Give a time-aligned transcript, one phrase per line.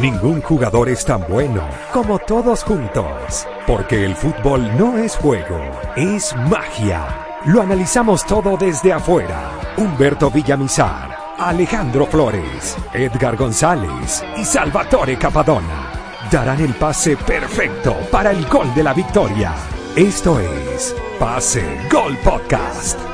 [0.00, 1.62] Ningún jugador es tan bueno
[1.92, 5.60] como todos juntos, porque el fútbol no es juego,
[5.96, 7.06] es magia.
[7.44, 9.50] Lo analizamos todo desde afuera.
[9.76, 15.92] Humberto Villamizar, Alejandro Flores, Edgar González y Salvatore Capadona
[16.30, 19.54] darán el pase perfecto para el gol de la victoria.
[19.94, 23.11] Esto es Pase Gol Podcast.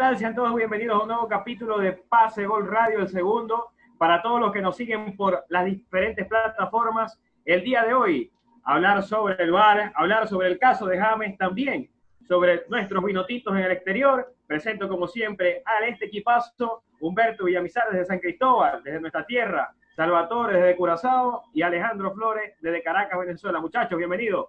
[0.00, 0.16] Tal?
[0.16, 3.72] Sean todos bienvenidos a un nuevo capítulo de Pase Gol Radio, el segundo.
[3.98, 8.32] Para todos los que nos siguen por las diferentes plataformas, el día de hoy,
[8.64, 11.90] hablar sobre el VAR, hablar sobre el caso de James, también
[12.26, 14.32] sobre nuestros vinotitos en el exterior.
[14.46, 20.56] Presento, como siempre, a este equipazo, Humberto Villamizar desde San Cristóbal, desde nuestra tierra, Salvatore
[20.56, 23.60] desde Curazao y Alejandro Flores desde Caracas, Venezuela.
[23.60, 24.46] Muchachos, bienvenidos.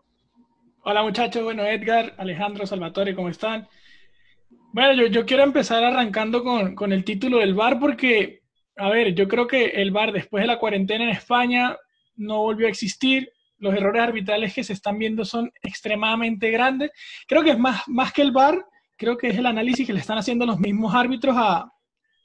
[0.83, 3.67] Hola muchachos, bueno, Edgar, Alejandro, Salvatore, ¿cómo están?
[4.73, 8.41] Bueno, yo, yo quiero empezar arrancando con, con el título del VAR porque,
[8.77, 11.77] a ver, yo creo que el VAR después de la cuarentena en España
[12.15, 13.29] no volvió a existir.
[13.57, 16.91] Los errores arbitrales que se están viendo son extremadamente grandes.
[17.27, 18.65] Creo que es más, más que el VAR,
[18.97, 21.69] creo que es el análisis que le están haciendo los mismos árbitros a,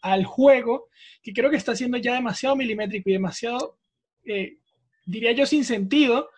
[0.00, 0.86] al juego,
[1.22, 3.80] que creo que está siendo ya demasiado milimétrico y demasiado,
[4.24, 4.58] eh,
[5.04, 6.30] diría yo, sin sentido,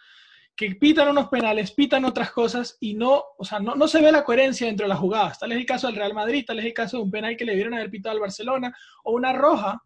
[0.59, 4.11] que pitan unos penales, pitan otras cosas y no, o sea, no, no se ve
[4.11, 5.39] la coherencia dentro de las jugadas.
[5.39, 7.45] Tal es el caso del Real Madrid, tal es el caso de un penal que
[7.45, 9.81] le dieron haber pitado al Barcelona, o una roja,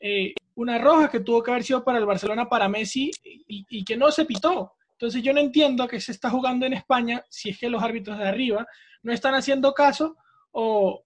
[0.00, 3.98] eh, una roja que tuvo que haber sido para el Barcelona, para Messi, y, que
[3.98, 4.72] no se pitó.
[4.92, 7.82] Entonces yo no entiendo a qué se está jugando en España si es que los
[7.82, 8.66] árbitros de arriba
[9.02, 10.16] no están haciendo caso
[10.52, 11.02] o,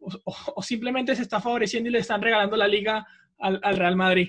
[0.54, 3.04] o, simplemente se está favoreciendo y le están regalando la liga
[3.40, 4.28] al, al Real Madrid.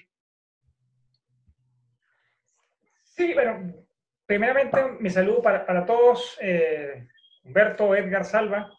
[3.04, 3.83] Sí, bueno,
[4.26, 7.08] primeramente, mi saludo para, para todos, eh,
[7.44, 8.72] Humberto, Edgar, Salva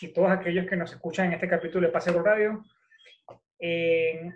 [0.00, 2.64] y todos aquellos que nos escuchan en este capítulo de Paseo Radio.
[3.58, 4.30] Eh,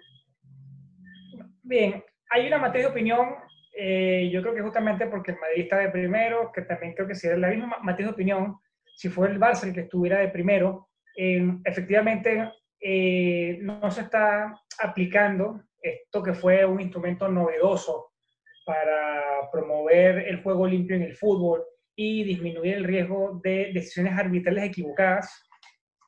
[1.63, 3.35] bien, hay una materia de opinión,
[3.77, 7.15] eh, yo creo que justamente porque el Madrid está de primero, que también creo que
[7.15, 8.59] sería la misma materia de opinión,
[8.95, 12.51] si fue el Barça el que estuviera de primero, efectivamente
[13.61, 18.14] no se está aplicando esto que fue un instrumento novedoso
[18.65, 21.65] para promover el juego limpio en el fútbol
[21.97, 25.49] y disminuir el riesgo de decisiones arbitrales equivocadas,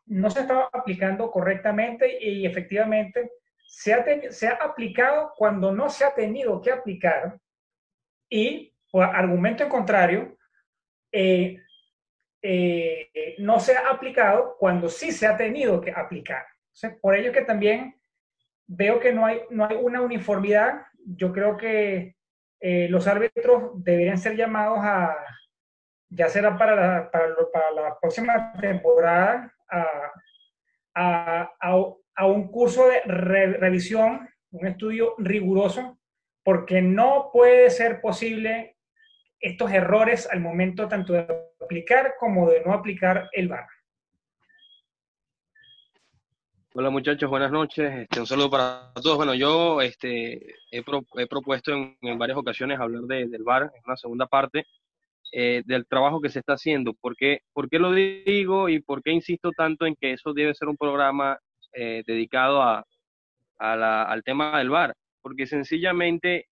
[0.06, 3.30] no se estaba aplicando correctamente y efectivamente
[3.66, 7.38] se ha, se ha aplicado cuando no se ha tenido que aplicar
[8.28, 10.36] y, por argumento en contrario,
[11.12, 11.60] eh,
[12.42, 16.46] eh, no se ha aplicado cuando sí se ha tenido que aplicar.
[17.00, 17.96] Por ello que también
[18.66, 20.82] veo que no hay, no hay una uniformidad.
[21.04, 22.15] Yo creo que
[22.60, 25.16] eh, los árbitros deberían ser llamados a,
[26.08, 30.12] ya será para la, para, la próxima temporada, a,
[30.94, 31.50] a,
[32.16, 35.98] a un curso de re, revisión, un estudio riguroso,
[36.42, 38.76] porque no puede ser posible
[39.40, 41.26] estos errores al momento tanto de
[41.60, 43.66] aplicar como de no aplicar el VAR.
[46.78, 47.90] Hola muchachos, buenas noches.
[47.90, 49.16] Este, un saludo para todos.
[49.16, 53.82] Bueno, yo este, he, pro, he propuesto en, varias ocasiones hablar de, del VAR en
[53.86, 54.66] una segunda parte
[55.32, 56.92] eh, del trabajo que se está haciendo.
[56.92, 60.54] ¿Por qué, ¿Por qué, lo digo y por qué insisto tanto en que eso debe
[60.54, 61.38] ser un programa
[61.72, 62.62] eh, dedicado
[63.58, 64.94] al tema del VAR?
[65.22, 66.48] Porque sencillamente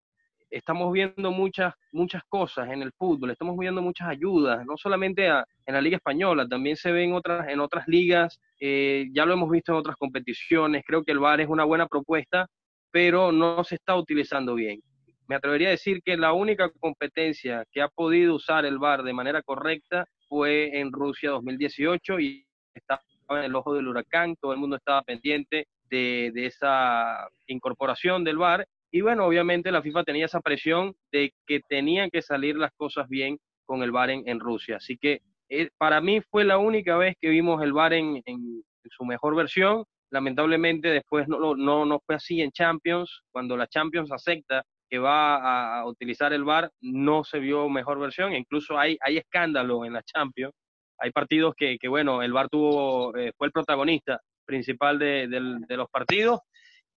[0.51, 5.45] estamos viendo muchas, muchas cosas en el fútbol, estamos viendo muchas ayudas, no solamente a,
[5.65, 9.33] en la Liga Española, también se ve en otras, en otras ligas, eh, ya lo
[9.33, 12.47] hemos visto en otras competiciones, creo que el VAR es una buena propuesta,
[12.91, 14.81] pero no se está utilizando bien.
[15.27, 19.13] Me atrevería a decir que la única competencia que ha podido usar el VAR de
[19.13, 24.59] manera correcta fue en Rusia 2018 y estaba en el ojo del huracán, todo el
[24.59, 30.25] mundo estaba pendiente de, de esa incorporación del VAR y bueno, obviamente la FIFA tenía
[30.25, 34.39] esa presión de que tenían que salir las cosas bien con el VAR en, en
[34.39, 34.77] Rusia.
[34.77, 38.63] Así que eh, para mí fue la única vez que vimos el VAR en, en,
[38.89, 39.85] su mejor versión.
[40.09, 43.21] Lamentablemente después no, no, no fue así en Champions.
[43.31, 48.33] Cuando la Champions acepta que va a, utilizar el VAR, no se vio mejor versión.
[48.33, 50.53] Incluso hay, hay escándalo en la Champions
[51.01, 55.27] hay partidos que, que bueno, el VAR tuvo, eh, fue el protagonista principal de,
[55.69, 56.41] los partidos.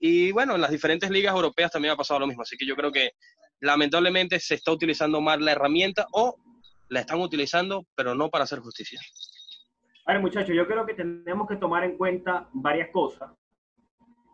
[0.07, 2.43] Y bueno, en las diferentes ligas europeas también ha pasado lo mismo.
[2.43, 3.13] Así que yo creo que
[3.61, 6.37] lamentablemente se está utilizando más la herramienta o
[6.91, 9.01] la están utilizando, pero no para hacer justicia.
[10.05, 13.31] A ver, muchachos, yo creo que tenemos que tomar en cuenta varias cosas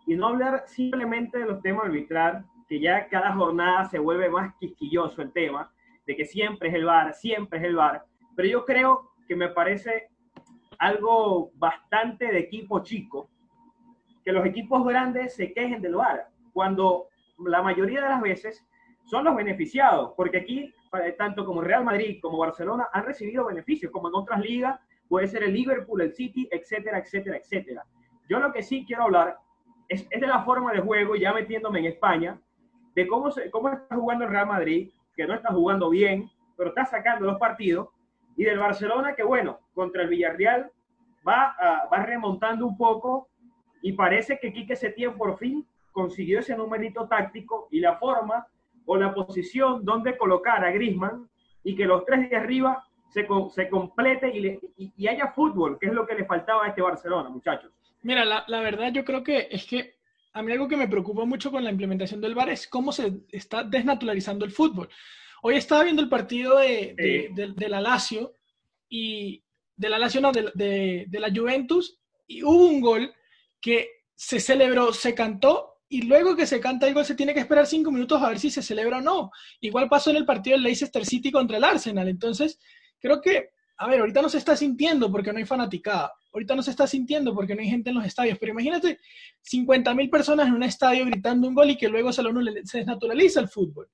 [0.09, 4.53] y no hablar simplemente de los temas arbitrar, que ya cada jornada se vuelve más
[4.59, 5.73] quisquilloso el tema,
[6.05, 9.51] de que siempre es el VAR, siempre es el VAR, pero yo creo que me
[9.51, 10.09] parece
[10.81, 13.31] algo bastante de equipo chico,
[14.25, 17.09] que los equipos grandes se quejen del VAR, cuando
[17.39, 18.67] la mayoría de las veces
[19.05, 20.75] son los beneficiados, porque aquí,
[21.05, 24.79] eh, tanto como Real Madrid como Barcelona, han recibido beneficios, como en otras ligas,
[25.09, 27.85] puede ser el Liverpool, el City, etcétera, etcétera, etcétera.
[28.29, 29.39] Yo lo que sí quiero hablar
[29.89, 32.41] es, de la forma de juego, ya metiéndome en España,
[32.95, 36.69] de cómo, se, cómo está jugando el Real Madrid, que no está jugando bien, pero
[36.69, 37.89] está sacando los partidos,
[38.37, 40.71] y del Barcelona, que bueno, contra el Villarreal
[41.27, 41.57] va,
[41.93, 43.30] va remontando un poco,
[43.83, 48.47] y parece que Quique Setién por fin consiguió ese numerito táctico y la forma
[48.87, 51.29] o la posición donde colocar a Grisman
[51.63, 55.79] y que los tres de arriba se, se complete y, le, y, y, haya fútbol,
[55.79, 57.73] que es lo que le faltaba a este Barcelona, muchachos.
[58.03, 59.95] Mira, la, la, verdad yo creo que es que
[60.33, 63.13] a mí algo que me preocupa mucho con la implementación del VAR es cómo se
[63.31, 64.89] está desnaturalizando el fútbol.
[65.43, 68.35] Hoy estaba viendo el partido de, de, de, de la Lazio
[68.89, 69.43] y
[69.77, 73.13] de la Lazio, no, de la Juventus y hubo un gol
[73.61, 77.41] que se celebró, se cantó y luego que se canta el gol se tiene que
[77.41, 79.31] esperar cinco minutos a ver si se celebra o no.
[79.61, 82.07] Igual pasó en el partido del Leicester City contra el Arsenal.
[82.07, 82.61] Entonces,
[83.01, 86.13] creo que, a ver, ahorita no se está sintiendo porque no hay fanaticada.
[86.33, 88.39] Ahorita no se está sintiendo porque no hay gente en los estadios.
[88.39, 89.01] Pero imagínate
[89.43, 92.23] 50 mil personas en un estadio gritando un gol y que luego se,
[92.65, 93.89] se desnaturaliza el fútbol.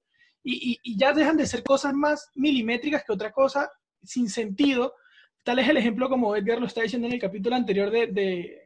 [0.45, 3.71] Y, y, ya dejan de ser cosas más milimétricas que otra cosa
[4.03, 4.95] sin sentido.
[5.43, 8.66] Tal es el ejemplo como Edgar lo está diciendo en el capítulo anterior de,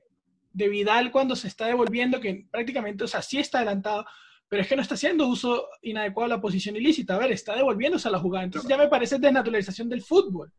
[0.52, 4.04] de Vidal cuando se está devolviendo, que prácticamente, o sea, sí está adelantado,
[4.48, 7.14] pero es que no está haciendo uso inadecuado de la posición ilícita.
[7.14, 8.44] A ver, está devolviéndose a la jugada.
[8.44, 10.52] Entonces ya me parece desnaturalización del fútbol.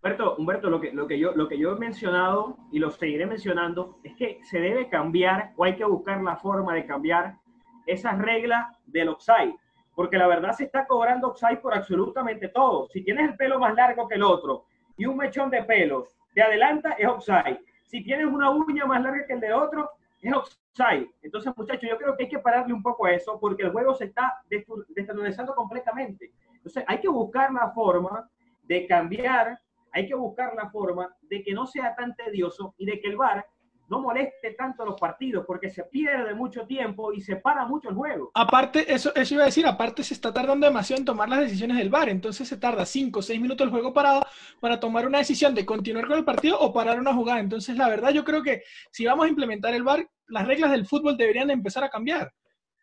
[0.00, 3.26] Humberto, Humberto lo, que, lo, que yo, lo que yo he mencionado y lo seguiré
[3.26, 7.36] mencionando es que se debe cambiar o hay que buscar la forma de cambiar
[7.84, 9.56] esas reglas del offside.
[9.96, 12.88] Porque la verdad se está cobrando offside por absolutamente todo.
[12.92, 14.66] Si tienes el pelo más largo que el otro
[14.96, 17.58] y un mechón de pelos te adelanta, es offside.
[17.86, 19.90] Si tienes una uña más larga que el de otro,
[20.20, 21.08] es offside.
[21.22, 23.94] Entonces, muchachos, yo creo que hay que pararle un poco a eso porque el juego
[23.94, 26.32] se está desestabilizando completamente.
[26.52, 28.28] Entonces, hay que buscar la forma
[28.64, 29.58] de cambiar,
[29.92, 33.16] hay que buscar la forma de que no sea tan tedioso y de que el
[33.16, 33.46] VAR
[33.88, 37.94] no moleste tanto los partidos porque se pierde mucho tiempo y se para mucho el
[37.94, 38.30] juego.
[38.34, 41.76] Aparte, eso, eso iba a decir, aparte se está tardando demasiado en tomar las decisiones
[41.76, 44.26] del VAR, entonces se tarda 5 o 6 minutos el juego parado
[44.60, 47.40] para tomar una decisión de continuar con el partido o parar una jugada.
[47.40, 50.86] Entonces, la verdad, yo creo que si vamos a implementar el VAR, las reglas del
[50.86, 52.32] fútbol deberían empezar a cambiar.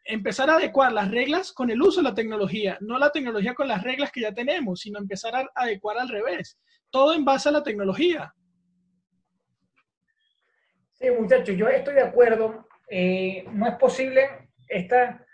[0.06, 3.68] Empezar a adecuar las reglas con el uso de la tecnología, no la tecnología con
[3.68, 6.58] las reglas que ya tenemos, sino empezar a adecuar al revés.
[6.90, 8.34] Todo en base a la tecnología.
[11.04, 12.66] Sí, muchachos, yo estoy de acuerdo.
[12.90, 15.26] Eh, no es posible esta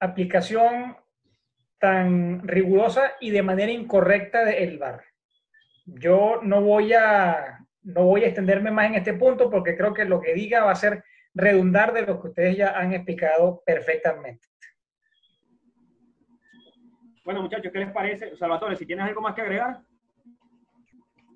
[0.00, 0.96] aplicación
[1.78, 5.04] tan rigurosa y de manera incorrecta del VAR.
[5.86, 10.06] Yo no voy a no voy a extenderme más en este punto porque creo que
[10.06, 14.48] lo que diga va a ser redundar de lo que ustedes ya han explicado perfectamente.
[17.24, 18.36] Bueno, muchachos, ¿qué les parece?
[18.36, 19.82] Salvatore, si tienes algo más que agregar.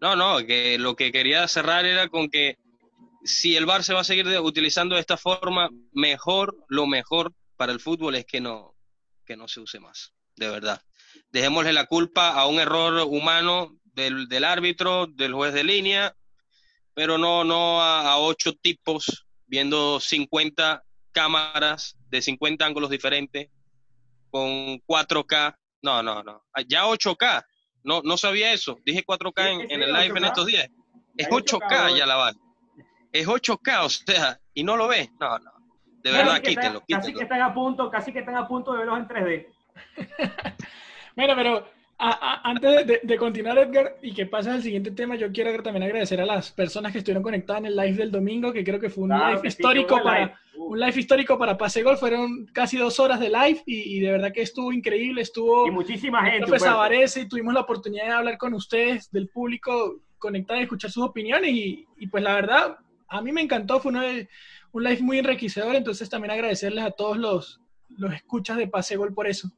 [0.01, 2.59] No, no, que lo que quería cerrar era con que
[3.27, 7.73] si el VAR se va a seguir utilizando de esta forma, mejor, lo mejor para
[7.73, 8.75] el fútbol es que no,
[9.25, 10.81] que no se use más, de verdad.
[11.31, 16.15] Dejémosle la culpa a un error humano del, del árbitro, del juez de línea,
[16.95, 23.51] pero no, no a, a, ocho tipos viendo 50 cámaras de 50 ángulos diferentes
[24.31, 25.57] con 4K.
[25.83, 26.45] No, no, no.
[26.69, 27.45] Ya 8K.
[27.85, 28.79] No, no sabía eso.
[28.85, 30.19] Dije 4K en, en el live 8K.
[30.19, 30.69] en estos días.
[31.17, 32.46] Es 8K ya la van
[33.21, 35.11] es 8K, o sea, y no lo ves.
[35.21, 35.53] No, no.
[36.03, 37.03] De verdad, casi quítenlo, quítenlo.
[37.03, 39.47] Casi que están a punto, casi que están a punto de verlos en 3D.
[41.17, 41.67] Mira, pero
[41.99, 45.63] a, a, antes de, de, continuar, Edgar, y que pases al siguiente tema, yo quiero
[45.63, 48.79] también agradecer a las personas que estuvieron conectadas en el live del domingo, que creo
[48.79, 50.35] que fue un claro, live histórico sí, para live.
[50.57, 50.65] Uh.
[50.73, 51.97] un live histórico para Pase Gol.
[51.97, 55.23] Fueron casi dos horas de live y, y de verdad que estuvo increíble.
[55.23, 56.47] Estuvo y muchísima gente.
[56.47, 61.03] Pues, y tuvimos la oportunidad de hablar con ustedes, del público conectado y escuchar sus
[61.03, 61.51] opiniones.
[61.51, 62.77] Y, y pues la verdad,
[63.09, 64.05] a mí me encantó, fue una,
[64.73, 67.61] un live muy enriquecedor, entonces también agradecerles a todos los,
[67.97, 69.49] los escuchas de Pasegol por eso.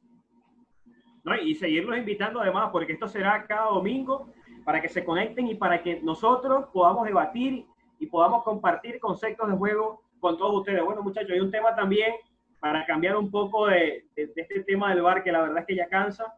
[1.23, 4.31] No, y seguirlos invitando además, porque esto será cada domingo
[4.63, 7.65] para que se conecten y para que nosotros podamos debatir
[7.99, 10.83] y podamos compartir conceptos de juego con todos ustedes.
[10.83, 12.13] Bueno, muchachos, hay un tema también
[12.59, 15.75] para cambiar un poco de, de, este tema del bar que la verdad es que
[15.75, 16.33] ya cansa.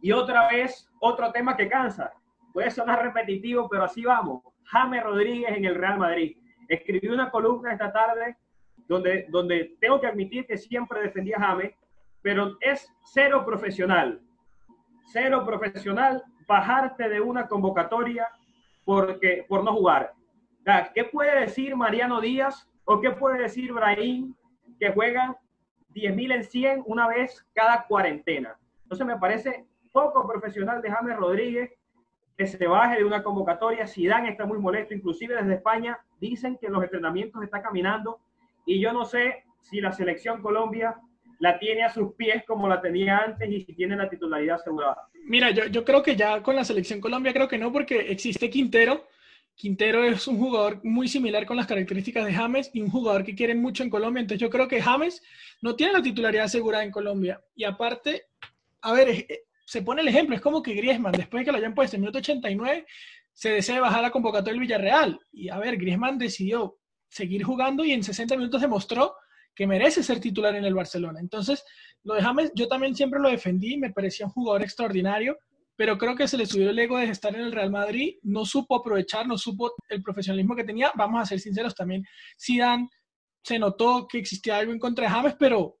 [0.00, 2.12] Y otra vez, otro tema que cansa.
[2.52, 4.42] Puede sonar repetitivo, pero así vamos.
[4.64, 6.36] James Rodríguez en el Real Madrid.
[6.72, 8.34] Escribí una columna esta tarde
[8.88, 11.74] donde, donde tengo que admitir que siempre defendía a James,
[12.22, 14.22] pero es cero profesional.
[15.12, 18.26] Cero profesional bajarte de una convocatoria
[18.86, 20.14] porque, por no jugar.
[20.94, 24.34] ¿Qué puede decir Mariano Díaz o qué puede decir Brahim
[24.80, 25.36] que juegan
[25.94, 28.56] 10.000 en 100 una vez cada cuarentena?
[28.84, 31.70] Entonces me parece poco profesional de James Rodríguez
[32.36, 33.86] que se baje de una convocatoria.
[33.86, 38.20] Zidane está muy molesto, inclusive desde España dicen que los entrenamientos está caminando
[38.66, 40.96] y yo no sé si la selección Colombia
[41.38, 45.08] la tiene a sus pies como la tenía antes y si tiene la titularidad asegurada.
[45.24, 48.48] Mira, yo, yo creo que ya con la selección Colombia creo que no, porque existe
[48.48, 49.06] Quintero.
[49.54, 53.34] Quintero es un jugador muy similar con las características de James y un jugador que
[53.34, 54.20] quieren mucho en Colombia.
[54.20, 55.22] Entonces yo creo que James
[55.60, 57.40] no tiene la titularidad asegurada en Colombia.
[57.54, 58.24] Y aparte,
[58.80, 61.58] a ver, eh, se pone el ejemplo, es como que Griezmann, después de que lo
[61.58, 62.86] hayan puesto en minuto 89,
[63.32, 65.18] se desea bajar la convocatoria del Villarreal.
[65.32, 66.78] Y a ver, Griezmann decidió
[67.08, 69.14] seguir jugando y en 60 minutos demostró
[69.54, 71.20] que merece ser titular en el Barcelona.
[71.20, 71.64] Entonces,
[72.04, 75.38] lo de James, yo también siempre lo defendí, me parecía un jugador extraordinario,
[75.76, 78.44] pero creo que se le subió el ego de estar en el Real Madrid, no
[78.44, 80.92] supo aprovechar, no supo el profesionalismo que tenía.
[80.94, 82.04] Vamos a ser sinceros también,
[82.40, 82.88] Zidane
[83.42, 85.78] se notó que existía algo en contra de James, pero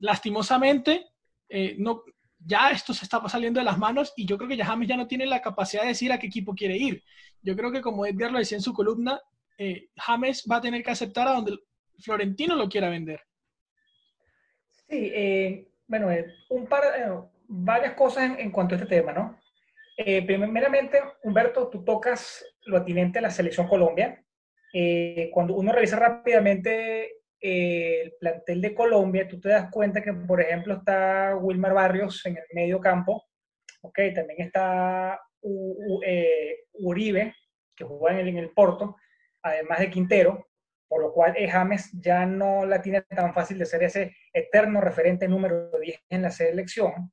[0.00, 1.06] lastimosamente
[1.48, 2.02] eh, no,
[2.46, 4.96] ya esto se está saliendo de las manos y yo creo que ya James ya
[4.96, 7.02] no tiene la capacidad de decir a qué equipo quiere ir.
[7.42, 9.20] Yo creo que como Edgar lo decía en su columna,
[9.58, 11.58] eh, James va a tener que aceptar a donde
[12.00, 13.20] Florentino lo quiera vender.
[14.88, 16.82] Sí, eh, bueno, eh, un par,
[17.46, 19.38] varias cosas en, cuanto a este tema, ¿no?
[19.96, 24.24] primeramente, Humberto, tú tocas lo atinente a la selección Colombia.
[25.32, 30.74] cuando uno revisa rápidamente el plantel de Colombia, tú te das cuenta que, por ejemplo,
[30.74, 33.26] está Wilmar Barrios en el medio campo,
[33.82, 35.20] ok, también está
[36.72, 37.34] Uribe,
[37.76, 38.96] que juega en el Porto,
[39.42, 40.48] además de Quintero,
[40.88, 44.80] por lo cual eh, James ya no la tiene tan fácil de ser ese eterno
[44.80, 47.12] referente número 10 en la selección.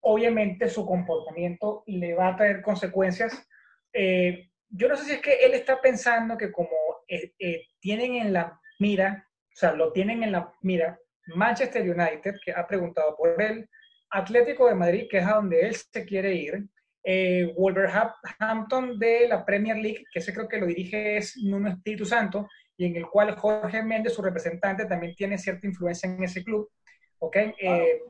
[0.00, 3.46] Obviamente su comportamiento le va a traer consecuencias.
[3.92, 6.70] Eh, yo no sé si es que él está pensando que como
[7.08, 10.98] eh, tienen en la mira, o sea, lo tienen en la mira
[11.34, 13.68] Manchester United, que ha preguntado por él,
[14.10, 16.64] Atlético de Madrid, que es a donde él se quiere ir,
[17.56, 22.48] Wolverhampton de la Premier League, que ese creo que lo dirige es Nuno Espíritu Santo,
[22.76, 26.70] y en el cual Jorge Méndez, su representante, también tiene cierta influencia en ese club.
[27.18, 27.36] ¿ok?
[27.36, 28.02] Eh,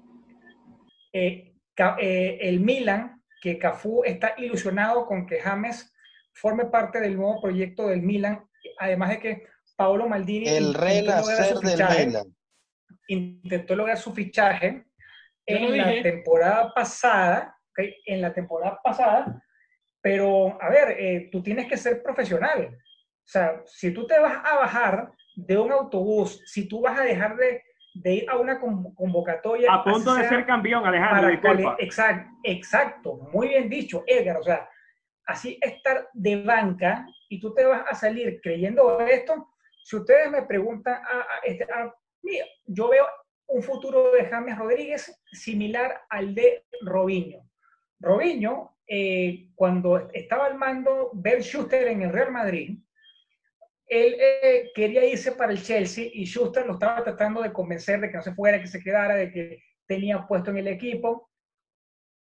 [1.13, 5.93] eh, eh, el Milan, que Cafú está ilusionado con que James
[6.33, 8.45] forme parte del nuevo proyecto del Milan,
[8.79, 9.47] además de que
[9.81, 12.37] Paolo Maldini el renacer del Milan.
[13.09, 14.85] intentó lograr su fichaje
[15.47, 17.97] en la temporada pasada, ¿okay?
[18.05, 19.43] en la temporada pasada,
[20.03, 22.77] pero a ver, tú tienes que ser profesional.
[22.77, 27.05] O sea, si tú te vas a bajar de un autobús, si tú vas a
[27.05, 27.63] dejar de,
[28.05, 29.73] ir a una convocatoria.
[29.73, 31.75] A punto de ser campeón, Alejandro.
[31.79, 34.37] Exacto, exacto, muy bien dicho, Edgar.
[34.37, 34.69] O sea,
[35.25, 39.47] así estar de banca y tú te vas a salir creyendo esto.
[39.83, 41.67] Si ustedes me preguntan, a, este,
[42.23, 43.07] mira, yo veo
[43.47, 47.49] un futuro de James Rodríguez similar al de Robinho.
[47.99, 52.79] Robinho, eh, cuando estaba al mando Bel Schuster en el Real Madrid,
[53.87, 58.09] él eh, quería irse para el Chelsea y Schuster lo estaba tratando de convencer de
[58.09, 61.29] que no se fuera, que se quedara, de que tenía puesto en el equipo.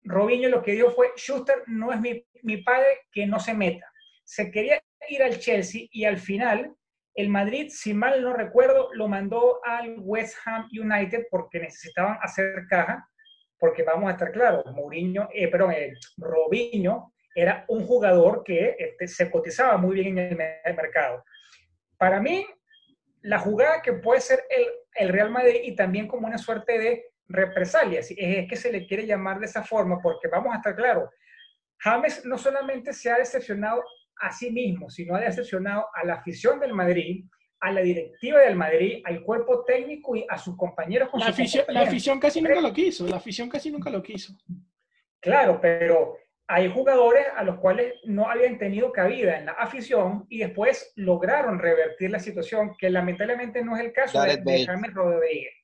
[0.02, 3.92] Robinho lo que dijo fue, Schuster no es mi padre, que no se meta.
[4.24, 6.74] Se quería ir al Chelsea y al final
[7.14, 12.66] el Madrid, si mal no recuerdo, lo mandó al West Ham United porque necesitaban hacer
[12.68, 13.08] caja,
[13.58, 19.06] porque vamos a estar claros, Mourinho, eh, perdón, eh, Robinho era un jugador que este,
[19.06, 21.24] se cotizaba muy bien en el mercado.
[21.96, 22.46] Para mí,
[23.22, 28.00] la jugada que puede ser el, Real Madrid y también como una suerte de represalia,
[28.00, 31.08] es que se le quiere llamar de esa forma, porque vamos a estar claros,
[31.78, 33.82] James no solamente se ha decepcionado
[34.20, 37.24] a sí mismo, sino ha decepcionado a la afición del Madrid,
[37.60, 41.10] a la directiva del Madrid, al cuerpo técnico y a sus compañeros.
[41.14, 44.34] la, afición, la afición casi nunca lo quiso, la afición casi nunca lo quiso.
[45.20, 46.16] Claro, pero
[46.50, 51.60] hay jugadores a los cuales no habían tenido cabida en la afición y después lograron
[51.60, 55.54] revertir la situación, que lamentablemente no es el caso de, James Rodríguez.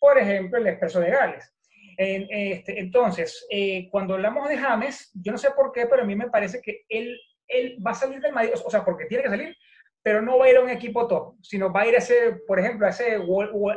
[0.00, 1.54] Por ejemplo, el expreso de Gales.
[1.96, 6.16] este, entonces, eh, cuando hablamos de James, yo no sé por qué, pero a mí
[6.16, 7.16] me parece que él,
[7.48, 9.56] él va a salir del Madrid, o sea, porque tiene que salir,
[10.02, 12.32] pero no va a ir a un equipo top, sino va a ir a ese,
[12.46, 13.18] por ejemplo, a ese,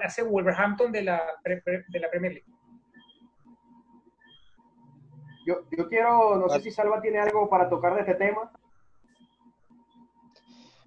[0.03, 2.45] ese Wolverhampton de la, de la Premier League.
[5.45, 8.51] Yo, yo quiero, no sé si Salva tiene algo para tocar de este tema.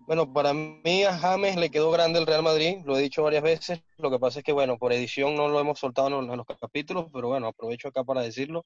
[0.09, 3.43] Bueno, para mí a James le quedó grande el Real Madrid, lo he dicho varias
[3.43, 3.83] veces.
[3.99, 7.09] Lo que pasa es que, bueno, por edición no lo hemos soltado en los, capítulos,
[7.13, 8.65] pero bueno, aprovecho acá para decirlo.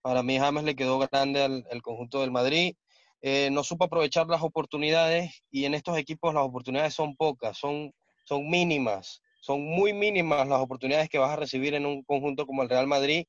[0.00, 2.74] Para mí James le quedó grande al, conjunto del Madrid.
[3.20, 7.92] Eh, no supo aprovechar las oportunidades y en estos equipos las oportunidades son pocas, son,
[8.24, 12.62] son mínimas, son muy mínimas las oportunidades que vas a recibir en un conjunto como
[12.62, 13.26] el Real Madrid.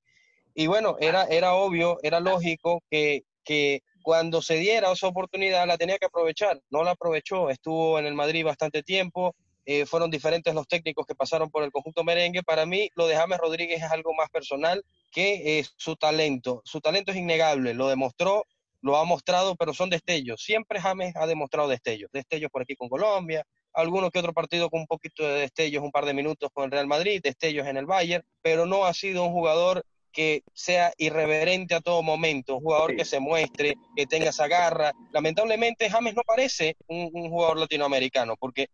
[0.53, 5.77] Y bueno, era, era obvio, era lógico que, que cuando se diera esa oportunidad la
[5.77, 10.53] tenía que aprovechar, no la aprovechó, estuvo en el Madrid bastante tiempo, eh, fueron diferentes
[10.53, 13.91] los técnicos que pasaron por el conjunto merengue, para mí lo de James Rodríguez es
[13.91, 18.45] algo más personal que su talento, su talento es innegable, lo demostró,
[18.81, 22.89] lo ha mostrado, pero son destellos, siempre James ha demostrado destellos, destellos por aquí con
[22.89, 23.43] Colombia,
[23.73, 26.71] alguno que otro partido con un poquito de destellos, un par de minutos con el
[26.71, 31.75] Real Madrid, destellos en el Bayern, pero no ha sido un jugador que sea irreverente
[31.75, 34.91] a todo momento, un jugador que se muestre, que tenga esa garra.
[35.11, 38.67] Lamentablemente James no parece un, jugador latinoamericano, porque,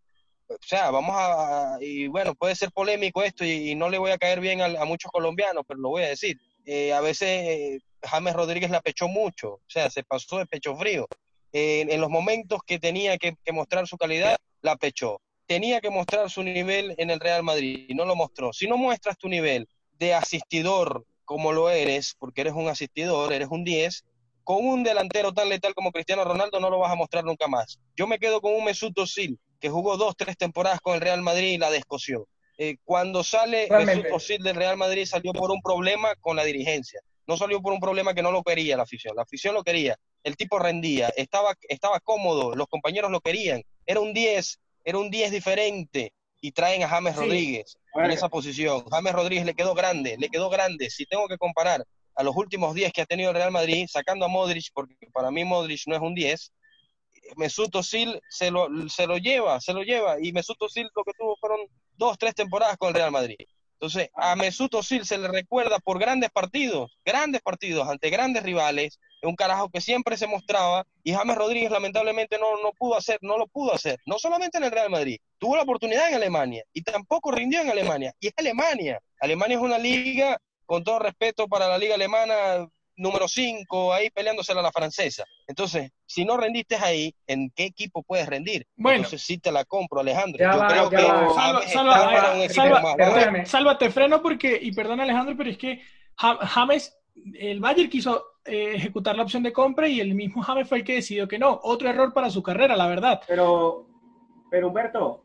[0.47, 4.17] o sea, vamos a, y bueno, puede ser polémico esto y, no le voy a
[4.17, 6.38] caer bien a, muchos colombianos, pero lo voy a decir.
[6.65, 10.75] Eh, a veces eh, James Rodríguez la pechó mucho, o sea, se pasó de pecho
[10.75, 11.07] frío.
[11.51, 15.22] en los momentos que tenía que, que mostrar su calidad, la pechó.
[15.48, 18.51] Tenía que mostrar su nivel en el Real Madrid y no lo mostró.
[18.51, 19.67] Si no muestras tu nivel
[20.00, 24.03] de asistidor, como lo eres, porque eres un asistidor, eres un 10,
[24.45, 27.79] con un delantero tan letal como Cristiano Ronaldo no lo vas a mostrar nunca más.
[27.95, 31.22] Yo me quedo con un Mesut Özil, que jugó dos, tres temporadas con el Real
[31.22, 32.27] Madrid y la descoció.
[32.57, 37.01] Eh, cuando sale Mesut Özil del Real Madrid salió por un problema con la dirigencia.
[37.27, 39.15] No salió por un problema que no lo quería la afición.
[39.15, 39.97] La afición lo quería.
[40.24, 43.63] El tipo rendía, estaba, estaba cómodo, los compañeros lo querían.
[43.85, 48.85] Era un 10, era un 10 diferente y traen a James Rodríguez en esa posición.
[48.89, 50.89] James Rodríguez le quedó grande, le quedó grande.
[50.89, 51.83] Si tengo que comparar
[52.15, 55.31] a los últimos 10 que ha tenido el Real Madrid, sacando a Modric, porque para
[55.31, 56.51] mí Modric no es un 10,
[57.35, 60.18] Mesut Özil se lo, se lo lleva, se lo lleva.
[60.22, 61.59] Y Mesut Özil lo que tuvo fueron
[61.96, 63.38] dos, tres temporadas con el Real Madrid.
[63.74, 69.00] Entonces, a Mesut Özil se le recuerda por grandes partidos, grandes partidos ante grandes rivales,
[69.25, 73.38] un carajo que siempre se mostraba y James Rodríguez lamentablemente no, no pudo hacer, no
[73.38, 76.83] lo pudo hacer, no solamente en el Real Madrid, tuvo la oportunidad en Alemania y
[76.83, 78.14] tampoco rindió en Alemania.
[78.20, 79.00] Y es Alemania.
[79.20, 84.60] Alemania es una liga, con todo respeto para la liga alemana, número 5, ahí peleándosela
[84.62, 85.24] a la francesa.
[85.48, 88.66] Entonces, si no rendiste ahí, ¿en qué equipo puedes rendir?
[88.75, 88.98] Bueno.
[88.98, 90.40] Entonces sí te la compro, Alejandro.
[90.40, 90.98] Yo creo que
[91.72, 95.81] salva, salva, te freno porque, y perdón Alejandro, pero es que
[96.18, 96.98] James,
[97.34, 100.84] el Bayern quiso eh, ejecutar la opción de compra y el mismo James fue el
[100.84, 101.60] que decidió que no.
[101.64, 103.22] Otro error para su carrera, la verdad.
[103.27, 103.88] Pero,
[104.50, 105.24] pero Humberto,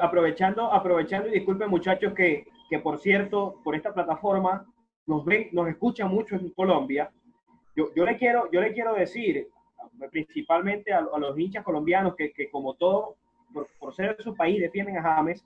[0.00, 4.66] aprovechando, aprovechando y disculpen muchachos que, que por cierto, por esta plataforma
[5.06, 7.10] nos ven, nos escuchan mucho en Colombia.
[7.76, 9.48] Yo, yo, le, quiero, yo le quiero decir,
[10.10, 13.16] principalmente a, los hinchas colombianos, que, que como todo,
[13.78, 15.44] por, ser de su país, defienden a James,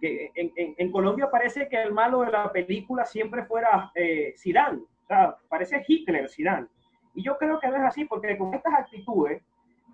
[0.00, 4.80] que en, en, Colombia parece que el malo de la película siempre fuera eh, Zidane
[5.48, 6.66] parece Hitler, Zidane.
[7.14, 9.42] Y yo creo que no es así, porque con estas actitudes,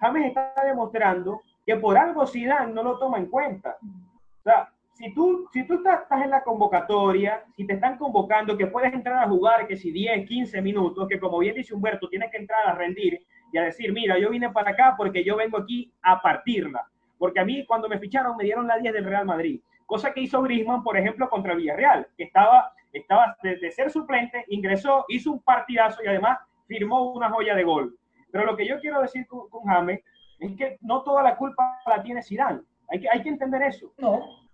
[0.01, 3.77] James está demostrando que por algo Zidane no lo toma en cuenta.
[3.83, 8.67] O sea, si tú, si tú estás, en la convocatoria, si te están convocando, que
[8.67, 12.33] puedes entrar a jugar, que si 10, 15 minutos, que como bien dice Humberto, tienes
[12.33, 15.59] que entrar a rendir y a decir, mira, yo vine para acá porque yo vengo
[15.59, 16.85] aquí a partirla.
[17.17, 19.61] Porque a mí cuando me ficharon me dieron la 10 del Real Madrid.
[19.87, 25.05] Cosa que hizo Griezmann, por ejemplo, contra Villarreal, que estaba estaba de, ser suplente, ingresó,
[25.09, 27.97] hizo un partidazo y además firmó una joya de gol.
[28.33, 30.01] Pero lo que yo quiero decir con, James
[30.41, 32.63] es que no toda la culpa la tiene Zidane.
[32.91, 33.93] Hay que, hay que entender eso.
[33.99, 34.48] No.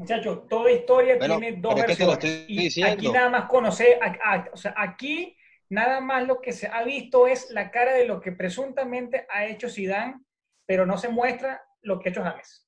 [0.00, 2.46] Muchachos, toda historia tiene dos versiones.
[2.48, 3.98] Y aquí nada más conoce,
[4.50, 5.36] o sea, aquí
[5.68, 9.44] nada más lo que se ha visto es la cara de lo que presuntamente ha
[9.44, 10.18] hecho Zidane,
[10.64, 12.66] pero no se muestra lo que ha hecho James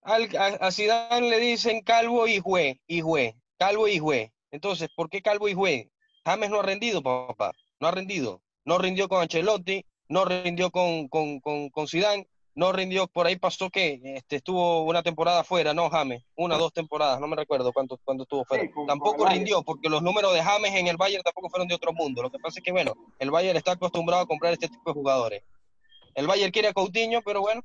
[0.00, 4.32] a, Zidane le dicen calvo y jue, y jue, calvo y jue.
[4.50, 5.90] Entonces, ¿por qué calvo y jue?
[6.24, 8.42] James no ha rendido, papá, no ha rendido.
[8.64, 12.26] No rindió con Ancelotti, no rindió con, con, con, con Zidane,
[12.58, 16.58] no rindió, por ahí pasó que este, estuvo una temporada fuera, no James, una o
[16.58, 18.68] dos temporadas, no me recuerdo cuánto, cuándo estuvo fuera.
[18.88, 22.20] tampoco rindió, porque los números de James en el Bayern tampoco fueron de otro mundo.
[22.20, 24.94] Lo que pasa es que, bueno, el Bayern está acostumbrado a comprar este tipo de
[24.94, 25.44] jugadores.
[26.16, 27.62] El Bayern quiere a Coutinho, pero bueno,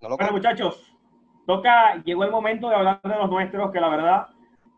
[0.00, 0.92] bueno, muchachos,
[1.46, 4.26] toca, llegó el momento de hablar de los nuestros, que la verdad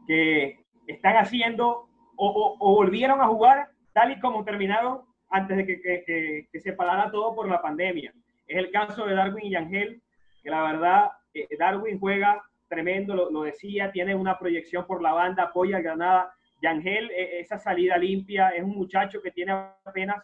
[0.06, 6.72] que están haciendo o, volvieron a jugar tal y como terminaron antes de que, se
[6.72, 8.12] parara todo por la pandemia.
[8.46, 10.00] Es el caso de Darwin y Yangel,
[10.42, 15.44] que la verdad, eh, Darwin juega tremendo, lo, decía, tiene una proyección por la banda,
[15.44, 16.32] apoya a Granada.
[16.62, 19.52] Yangel, e, esa salida limpia, es un muchacho que tiene
[19.84, 20.22] apenas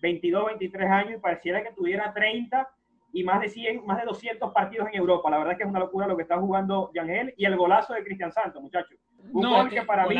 [0.00, 2.68] 22, 23 años y pareciera que tuviera 30
[3.12, 5.30] y más de 100, más de 200 partidos en Europa.
[5.30, 7.94] La verdad es que es una locura lo que está jugando Yangel y el golazo
[7.94, 8.98] de Cristian Santos, muchachos.
[9.32, 10.16] Un gol que para mí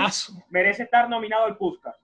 [0.51, 1.97] merece estar nominado al Puskas.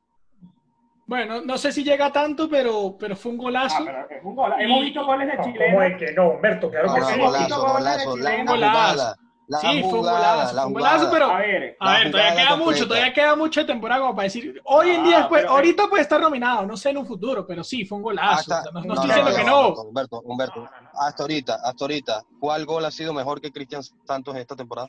[1.07, 3.85] Bueno, no sé si llega tanto, pero, pero fue un golazo.
[3.87, 4.61] Ah, es un golazo.
[4.61, 5.67] Hemos visto goles de Chile.
[5.71, 6.71] ¿Cómo es que no, Humberto?
[6.71, 7.13] Claro que sí.
[7.13, 9.15] Hemos visto goles de Chile
[9.49, 12.89] sí, fue un golazo, fue un golazo, pero a ver, a ver todavía queda mucho,
[12.89, 16.21] todavía queda mucho de temporada como para decir, hoy en día, después, ahorita puede estar
[16.21, 18.55] nominado, no sé en un futuro, pero sí, fue un golazo.
[18.73, 19.69] no, estoy diciendo que no.
[19.69, 24.57] Humberto, Humberto, hasta ahorita, hasta ahorita, ¿cuál gol ha sido mejor que Cristian Santos esta
[24.57, 24.89] temporada?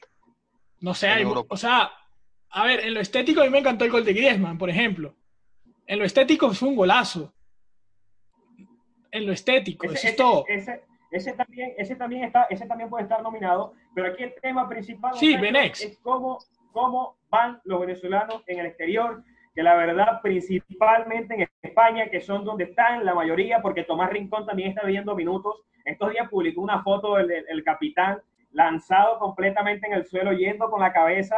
[0.80, 1.92] No sé, o sea,
[2.50, 5.14] a ver, en lo estético a mí me encantó el gol de Griezmann, por ejemplo.
[5.88, 7.34] En lo estético fue un golazo.
[9.12, 10.46] En lo estético, eso es todo.
[11.16, 15.14] Ese también, ese también está, ese también puede estar nominado, pero aquí el tema principal
[15.22, 16.40] es cómo,
[16.74, 22.44] cómo van los venezolanos en el exterior, que la verdad, principalmente en España, que son
[22.44, 25.62] donde están la mayoría, porque Tomás Rincón también está viendo minutos.
[25.86, 28.20] Estos días publicó una foto del, capitán
[28.52, 31.38] lanzado completamente en el suelo, yendo con la cabeza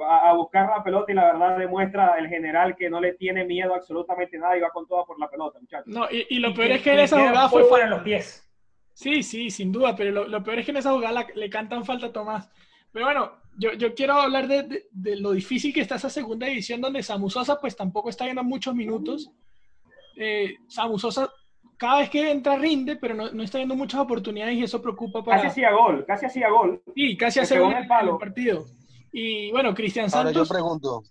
[0.00, 3.74] a, buscar la pelota y la verdad demuestra el general que no le tiene miedo
[3.74, 5.86] absolutamente nada y va con todo por la pelota, muchachos.
[5.86, 8.40] No, y, lo peor es que en esa jugada fue fuera los pies.
[8.92, 12.06] Sí, sí, sin duda, pero lo, peor es que en esa jugada le cantan falta
[12.06, 12.50] a Tomás.
[12.92, 16.80] Pero bueno, yo, yo quiero hablar de, de, lo difícil que está esa segunda división
[16.80, 19.30] donde Samu Sosa pues tampoco está viendo muchos minutos.
[20.16, 21.28] Eh, Samu Sosa
[21.76, 25.24] cada vez que entra rinde, pero no, no, está viendo muchas oportunidades y eso preocupa
[25.24, 25.38] para...
[25.38, 26.82] Casi hacía gol, casi hacía gol.
[26.94, 28.64] Sí, casi hace gol en el, partido.
[29.16, 30.34] Y bueno, Cristian Santos...
[30.34, 31.02] Ahora yo pregunto.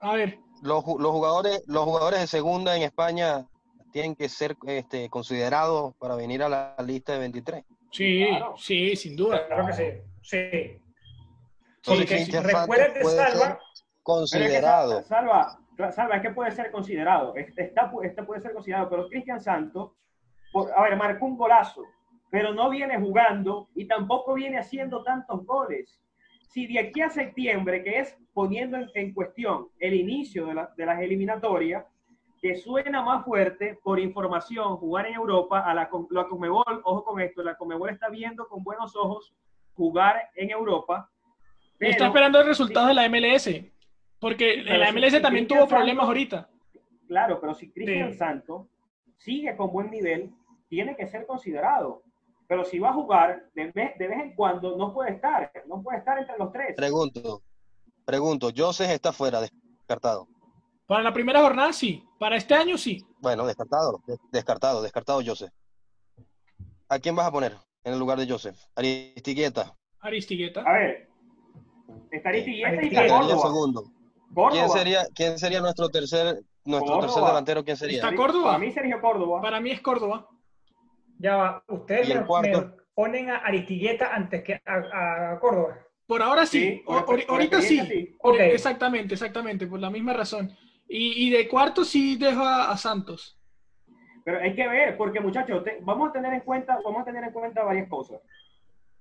[0.00, 0.38] A ver.
[0.62, 3.46] Los, los, jugadores, los jugadores de segunda en España
[3.92, 7.64] tienen que ser este, considerados para venir a la lista de 23.
[7.92, 9.46] Sí, sí, sin duda.
[9.46, 9.84] Claro que sí.
[10.22, 10.80] Sí.
[12.40, 13.58] Recuerda que Salva.
[14.02, 15.02] Considerado.
[15.02, 15.58] Salva,
[15.92, 17.34] Salva, es que puede ser considerado.
[17.36, 19.92] Está, está puede ser considerado, pero Cristian Santos,
[20.74, 21.82] a ver, marcó un golazo,
[22.30, 26.00] pero no viene jugando y tampoco viene haciendo tantos goles.
[26.48, 30.86] Si de aquí a septiembre, que es poniendo en, cuestión el inicio de, la, de
[30.86, 31.84] las eliminatorias,
[32.40, 37.20] que suena más fuerte por información jugar en Europa a la, la Comebol, ojo con
[37.20, 39.34] esto, la Comebol está viendo con buenos ojos
[39.74, 41.10] jugar en Europa.
[41.78, 43.48] está esperando el resultado de la MLS,
[44.18, 46.48] porque la MLS también tuvo problemas ahorita.
[47.06, 48.66] Claro, pero si Cristian Santos
[49.16, 50.30] sigue con buen nivel,
[50.68, 52.02] tiene que ser considerado.
[52.48, 55.82] Pero si va a jugar de vez, de vez en cuando, no puede estar, no
[55.82, 56.74] puede estar entre los tres.
[56.74, 57.42] Pregunto,
[58.06, 60.26] pregunto, Joseph está fuera, descartado.
[60.86, 63.06] Para la primera jornada sí, para este año sí.
[63.18, 65.52] Bueno, descartado, descartado, descartado Joseph.
[66.88, 68.56] ¿A quién vas a poner en el lugar de Joseph?
[68.74, 69.76] Aristigueta.
[70.00, 70.62] Aristigueta.
[70.62, 71.08] A ver,
[72.10, 73.42] está Aristigueta y Córdoba.
[73.42, 73.84] segundo.
[74.50, 77.62] ¿Quién sería, ¿Quién sería nuestro tercer, nuestro tercer delantero?
[77.62, 77.98] ¿Quién sería?
[78.02, 78.52] ¿Está Córdoba?
[78.52, 79.42] Para mí Sergio Córdoba.
[79.42, 80.26] Para mí es Córdoba.
[81.18, 82.24] Ya va, ustedes me,
[82.94, 85.78] ponen a Aristigueta antes que a, a Córdoba.
[86.08, 88.16] Por ahora sí, ahorita sí.
[88.40, 90.50] Exactamente, exactamente, por la misma razón.
[90.88, 93.38] Y, de cuarto sí deja a Santos.
[94.24, 97.32] Pero hay que ver, porque muchachos, vamos a tener en cuenta, vamos a tener en
[97.32, 98.22] cuenta varias cosas.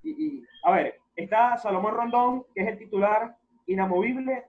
[0.03, 4.45] Y, a ver, está Salomón Rondón, que es el titular inamovible.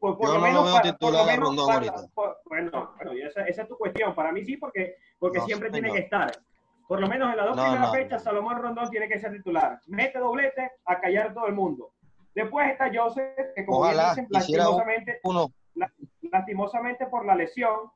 [0.00, 2.06] Por, por lo menos para, titular Rondón ahorita.
[2.44, 4.16] bueno, bueno esa, esa, es tu cuestión.
[4.16, 6.32] Para mí sí, porque, porque siempre tiene que estar.
[6.90, 9.80] Por lo menos en las dos primeras fechas, Salomón Rondón tiene que ser titular.
[9.86, 11.92] Mete doblete a callar todo el mundo.
[12.34, 15.52] Después está Joseph, que como bien dicen, lastimosamente, uno
[16.32, 17.92] lastimosamente por la lesión,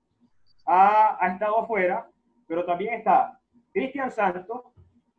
[0.66, 2.09] ha, ha estado afuera,
[2.46, 3.37] pero también está
[3.72, 4.62] Cristian Santos,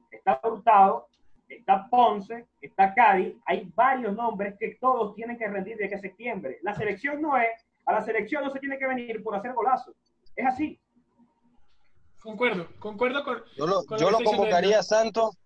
[0.09, 1.09] está Hurtado,
[1.49, 6.59] está Ponce, está Cádiz, hay varios nombres que todos tienen que rendir de que septiembre.
[6.61, 9.97] La selección no es, a la selección no se tiene que venir por hacer golazos,
[10.33, 10.79] es así.
[12.25, 13.43] Concuerdo, concuerdo con.
[13.55, 15.38] Yo lo, yo lo convocaría a Santos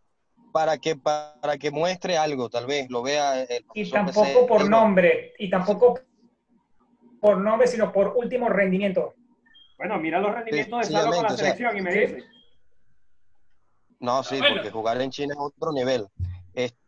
[0.54, 3.46] para que para que muestre algo, tal vez lo vea.
[3.74, 6.00] y tampoco por nombre, y tampoco
[7.20, 9.14] por nombre, sino por último rendimiento.
[9.78, 12.24] Bueno, mira los rendimientos de Salva con la selección y me dice.
[14.00, 16.08] No, sí, porque jugar en China es otro nivel.
[16.54, 16.80] Este,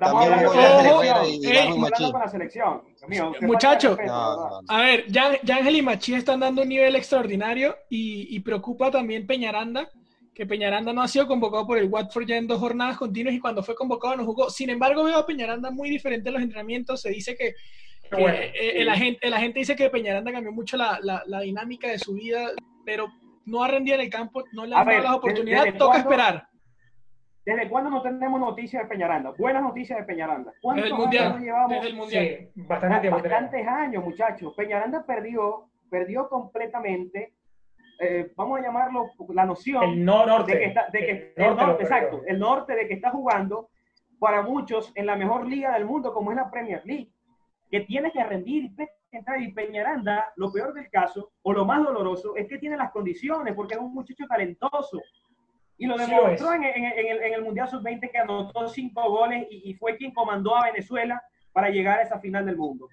[0.00, 2.82] también hablando, y, y con la selección.
[3.40, 8.90] Muchachos, a ver, ya, Ángel y Machi están dando un nivel extraordinario y, y, preocupa
[8.90, 9.88] también Peñaranda,
[10.34, 13.40] que Peñaranda no ha sido convocado por el Watford ya en dos jornadas continuas y
[13.40, 14.50] cuando fue convocado no jugó.
[14.50, 17.00] Sin embargo, veo a Peñaranda muy diferente en los entrenamientos.
[17.00, 17.54] Se dice que,
[18.18, 22.14] eh, el, agente, el agente dice que Peñaranda cambió mucho la, la, dinámica de su
[22.14, 22.50] vida,
[22.84, 23.08] pero
[23.46, 26.48] no ha rendido en el campo, no le han dado las oportunidades, toca esperar.
[27.44, 29.34] ¿Desde cuándo no tenemos noticias de Peñaranda?
[29.38, 30.52] Buenas noticias de Peñaranda.
[30.62, 31.70] ¿Cuántos desde el mundial, años llevamos?
[31.70, 32.50] Desde el mundial.
[33.12, 34.54] bastantes años, muchachos.
[34.56, 37.34] Peñaranda perdió, perdió completamente
[38.00, 41.82] eh, vamos a llamarlo la noción el norte, de que está, de que, el norte,
[41.84, 43.70] exacto, el norte de que está jugando
[44.18, 47.12] para muchos en la mejor liga del mundo como es la Premier League,
[47.70, 48.72] que tiene que rendir
[49.38, 53.54] y Peñaranda, lo peor del caso, o lo más doloroso, es que tiene las condiciones,
[53.54, 55.00] porque es un muchacho talentoso.
[55.76, 59.70] Y lo demostró en, en, el, en, el, Mundial Sub-20 que anotó cinco goles y,
[59.70, 62.88] y, fue quien comandó a Venezuela para llegar a esa final del mundo.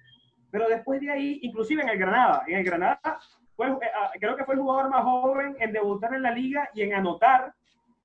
[0.50, 3.00] Pero después de ahí, inclusive en el Granada, en el Granada
[3.58, 6.82] eh, ah, creo que fue el jugador más joven en debutar en la liga y
[6.82, 7.54] en anotar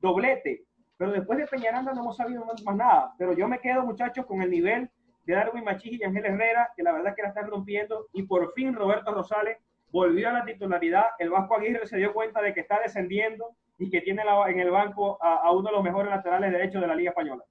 [0.02, 0.64] doblete.
[0.98, 3.14] Pero después de Peñaranda no hemos sabido más, nada.
[3.18, 4.90] Pero yo me quedo, muchachos, con el nivel
[5.26, 8.08] de Darwin Machís y Ángel Herrera, que la verdad es que la están rompiendo.
[8.14, 9.58] Y por fin Roberto Rosales
[9.92, 11.06] volvió a la titularidad.
[11.20, 14.72] El Vasco Aguirre se dio cuenta de que está descendiendo y que tiene en el
[14.72, 17.44] banco a, uno de los mejores laterales derechos de la Liga Española.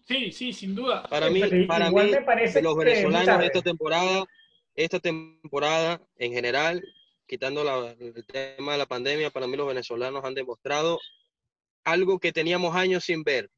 [0.00, 1.02] Sí, sí, sin duda.
[1.08, 2.10] Para mí, para mí
[2.62, 4.24] los venezolanos de esta temporada
[4.76, 6.82] esta temporada en general,
[7.26, 7.62] quitando
[7.98, 11.00] el tema de la pandemia, para mí los venezolanos han demostrado
[11.84, 13.50] algo que teníamos años sin ver,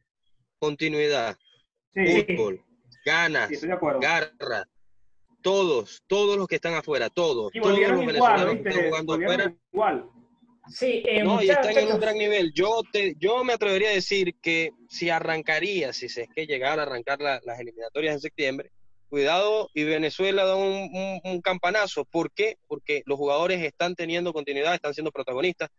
[0.58, 1.36] continuidad,
[1.92, 2.64] fútbol,
[3.04, 3.50] ganas,
[4.00, 4.64] garra,
[5.42, 9.54] todos, todos los que están afuera, todos, todos los venezolanos que están jugando afuera.
[9.72, 10.10] Igual.
[10.70, 12.52] Sí, eh, no, y están en un gran nivel.
[12.52, 16.82] Yo, te, yo me atrevería a decir que si arrancaría, si se es que llegara
[16.82, 18.70] a arrancar las eliminatorias en septiembre,
[19.08, 22.04] cuidado y Venezuela da un, campanazo.
[22.04, 22.56] ¿Por qué?
[22.66, 25.70] Porque los jugadores están teniendo continuidad, están siendo protagonistas.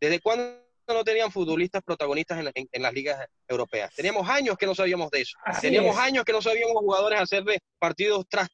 [0.00, 0.58] ¿Desde cuándo
[0.88, 3.94] no tenían futbolistas protagonistas en, las ligas europeas?
[3.94, 5.36] Teníamos años que no sabíamos de eso.
[5.60, 8.48] Teníamos años que no sabíamos jugadores hacerle partidos tras,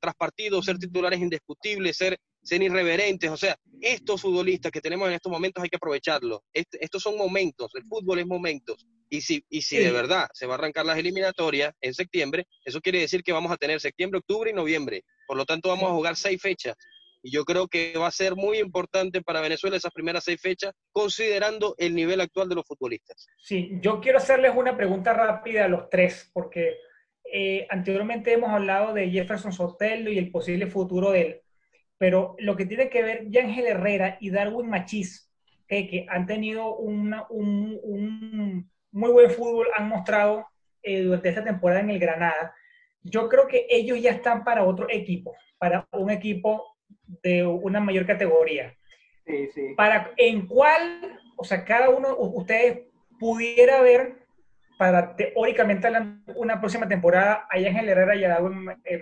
[0.00, 3.30] tras partidos, ser titulares indiscutibles, ser ser irreverentes.
[3.30, 6.40] O sea, estos futbolistas que tenemos en estos momentos hay que aprovecharlos.
[6.52, 8.86] estos son momentos, el fútbol es momentos.
[9.08, 12.80] Y si, y si de verdad se va a arrancar las eliminatorias en septiembre, eso
[12.80, 15.04] quiere decir que vamos a tener septiembre, octubre y noviembre.
[15.26, 16.76] Por lo tanto, vamos a jugar seis fechas.
[17.22, 20.72] Y yo creo que va a ser muy importante para Venezuela esas primeras seis fechas,
[20.92, 23.28] considerando el nivel actual de los futbolistas.
[23.38, 26.78] Sí, yo quiero hacerles una pregunta rápida a los tres, porque
[27.30, 31.42] eh, anteriormente hemos hablado de Jefferson Sotelo y el posible futuro de él
[31.98, 35.32] pero lo que tiene que ver Yángel Herrera y Darwin Machís,
[35.68, 37.14] que han tenido un,
[38.90, 40.46] muy buen fútbol, han mostrado
[40.82, 42.54] eh, durante esta temporada en el Granada,
[43.02, 46.76] yo creo que ellos ya están para otro equipo, para un equipo
[47.22, 48.74] de una mayor categoría.
[49.26, 49.74] Sí, sí.
[49.76, 52.82] Para, ¿En cuál, o sea, cada uno, ustedes
[53.18, 54.26] pudiera ver
[54.78, 55.88] para teóricamente
[56.34, 59.00] una próxima temporada a Yángel Herrera y a Darwin eh,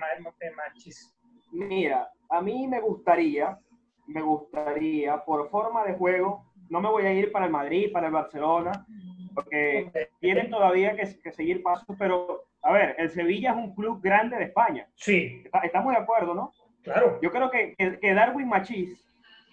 [0.55, 1.15] Machís?
[1.53, 3.59] Mira, a mí me gustaría,
[4.07, 8.07] me gustaría, por forma de juego, no me voy a ir para el Madrid, para
[8.07, 8.87] el Barcelona,
[9.35, 9.91] porque
[10.21, 14.45] tienen todavía que, seguir pasos, pero a ver, el Sevilla es un club grande de
[14.45, 14.87] España.
[14.95, 15.43] Sí.
[15.65, 16.53] estamos de acuerdo, ¿no?
[16.83, 17.19] Claro.
[17.21, 19.05] Yo creo que, que, Darwin Machís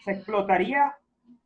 [0.04, 0.96] se explotaría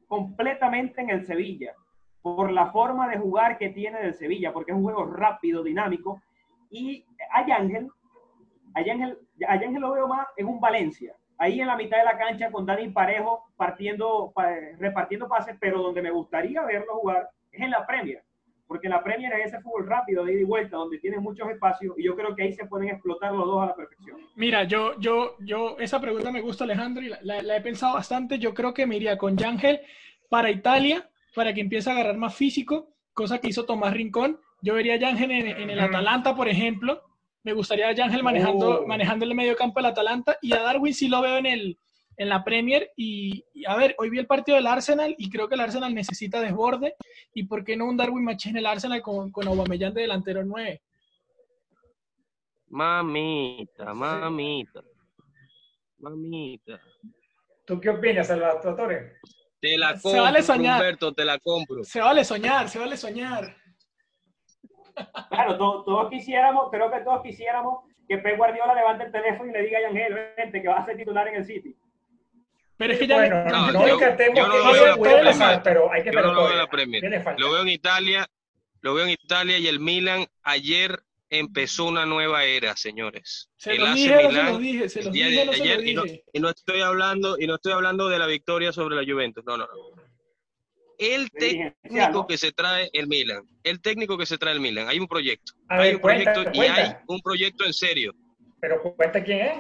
[0.08, 1.74] completamente en el Sevilla
[2.22, 6.22] por la forma de jugar que tiene del Sevilla, porque es un juego rápido, dinámico.
[6.70, 7.90] Y hay Ángel,
[8.74, 9.18] hay Ángel,
[9.48, 12.52] hay Ángel lo veo más en un Valencia ahí en la mitad de la cancha
[12.52, 14.32] con Dani Parejo partiendo,
[14.78, 18.22] repartiendo pases, pero donde me gustaría verlo jugar es en la Premier,
[18.68, 21.50] porque en la Premier es ese fútbol rápido de ida y vuelta, donde tiene muchos
[21.50, 24.20] espacios y yo creo que ahí se pueden explotar los dos a la perfección.
[24.36, 28.38] Mira, yo, yo, yo, esa pregunta me gusta, Alejandro, y la, he pensado bastante.
[28.38, 29.82] Yo creo que me iría con Yangel
[30.30, 34.40] para Italia, para que empiece a agarrar más físico, cosa que hizo Tomás Rincón.
[34.62, 37.02] Yo vería a Yangel en el Atalanta, por ejemplo,
[37.44, 38.88] me gustaría a Ángel manejando, oh.
[38.88, 41.80] manejando el medio campo del Atalanta y a Darwin sí lo veo en, el,
[42.18, 42.92] en la Premier.
[42.96, 46.40] Y, a ver, hoy vi el partido del Arsenal y creo que el Arsenal necesita
[46.40, 46.96] desborde.
[47.34, 50.44] ¿Y por qué no un Darwin Machín en el Arsenal con, con Aubameyang de delantero
[50.44, 50.82] 9?
[52.68, 54.82] Mamita, mamita.
[56.00, 56.80] Mamita.
[57.66, 59.18] ¿Tú qué opinas, Salvatore?
[59.60, 60.98] Te la compro, se vale soñar.
[60.98, 61.84] te la compro.
[61.84, 63.56] Se vale soñar, se vale soñar.
[65.30, 69.64] Claro, todos, quisiéramos, creo que todos quisiéramos que Pep Guardiola levante el teléfono y le
[69.64, 71.76] diga a Ángel, vente, que va a ser titular en el City.
[72.78, 76.12] Pero es que ya bueno, no, no, yo, yo no lo veo pero hay que
[76.12, 77.24] yo no lo veo en la Premier.
[77.38, 78.28] Lo veo en Italia,
[78.82, 81.00] lo veo en Italia y el Milan ayer
[81.30, 83.50] empezó una nueva era, señores.
[83.56, 86.82] Se lo dije, se lo dije, se lo dije, ayer, y, no, y no estoy
[86.82, 89.44] hablando y no estoy hablando de la victoria sobre la Juventus.
[89.46, 90.01] No, no, no.
[91.02, 93.44] El técnico que se trae el Milan.
[93.64, 94.88] El técnico que se trae el Milan.
[94.88, 95.54] Hay un proyecto.
[95.68, 98.14] A hay ver, un proyecto cuenta, y hay un proyecto en serio.
[98.60, 99.58] Pero cuenta quién es.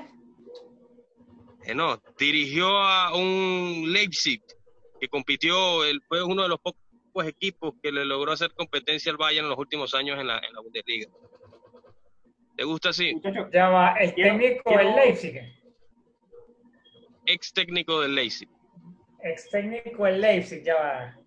[1.66, 4.42] Eh, no, dirigió a un Leipzig
[5.00, 9.18] que compitió, el, fue uno de los pocos equipos que le logró hacer competencia al
[9.18, 11.10] Bayern en los últimos años en la, en la Bundesliga.
[12.56, 13.14] ¿Te gusta así?
[13.52, 15.42] Ya va, el técnico quiero- del Leipzig.
[17.26, 18.50] Ex técnico del Leipzig.
[19.24, 21.18] Ex técnico del Leipzig, ya va.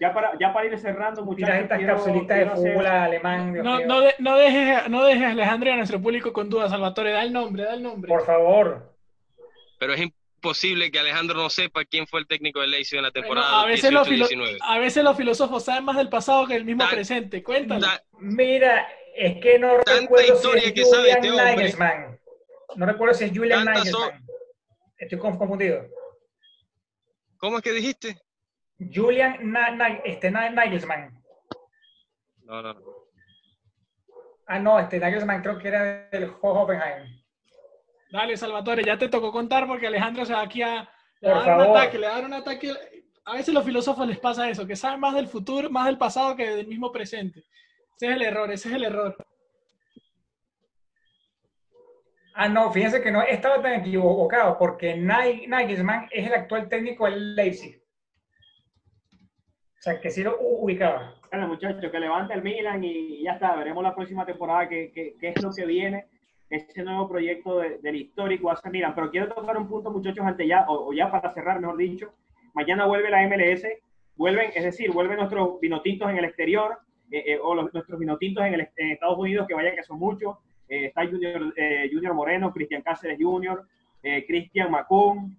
[0.00, 1.56] Ya para, ya para ir cerrando, muchachos.
[1.56, 3.52] Estas quiero- capsulitas de hacer- fútbol alemán.
[3.52, 6.70] Dios No, no, de- no dejes, no dejes Alejandro y a nuestro público con dudas,
[6.70, 7.12] Salvatore.
[7.12, 8.08] Da el nombre, da el nombre.
[8.08, 8.92] Por favor.
[9.78, 13.10] Pero es imposible que Alejandro no sepa quién fue el técnico del Leipzig en la
[13.10, 14.58] Bueno, temporada a, veces los filo- 18-19.
[14.60, 17.42] a veces los filósofos saben más del pasado que del mismo presente.
[17.42, 17.86] Cuéntalo.
[17.86, 21.44] Ta- Mira, es que no Tanta recuerdo si historia es que sabe Julian este hombre.
[21.56, 22.20] Nagelsmann.
[22.76, 24.26] No recuerdo si es Julian so- Nagelsmann.
[24.98, 25.86] Estoy conf- confundido.
[27.38, 28.16] ¿Cómo es que dijiste?
[28.78, 31.10] Julian Na- Na- este, Na- Nagelsmann.
[32.44, 32.80] No, no, no.
[34.46, 37.06] Ah, no, este Nagelsmann creo que era del Hoffenheim.
[38.10, 40.88] Dale, Salvatore, ya te tocó contar porque Alejandro se va aquí a
[41.20, 42.72] le Por va a dar un ataque, le va a dar un ataque.
[43.24, 46.36] A veces los filósofos les pasa eso, que saben más del futuro, más del pasado
[46.36, 47.40] que del mismo presente.
[47.96, 49.16] Ese es el error, ese es el error.
[52.34, 57.04] Ah, no, fíjense que no estaba tan equivocado porque Nag- Nagelsmann es el actual técnico
[57.06, 57.80] del Leipzig.
[59.84, 61.12] Sea, que sí lo ubicaba.
[61.30, 63.54] Bueno, muchachos, que levante el Milan y ya está.
[63.54, 66.06] Veremos la próxima temporada qué, qué- qué es lo que viene.
[66.48, 68.94] Ese nuevo proyecto de- del histórico AC Milan.
[68.94, 72.14] Pero quiero tocar un punto, muchachos, antes ya, o, o ya para cerrar, mejor dicho.
[72.54, 73.66] Mañana vuelve la MLS.
[74.16, 76.78] Vuelven, es decir, vuelven nuestros vinotintos en el exterior,
[77.10, 79.98] eh, eh, o los- nuestros vinotintos en, el, en Estados Unidos, que vaya que son
[79.98, 80.38] muchos.
[80.66, 83.66] Eh, está Junior, eh, Junior Moreno, Cristian Cáceres Junior,
[84.02, 85.36] eh, Cristian Macún.